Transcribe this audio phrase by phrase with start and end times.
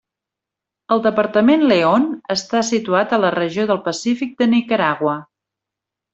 [0.95, 2.07] El departament León
[2.37, 5.17] està situat a la regió del Pacífic de Nicaragua.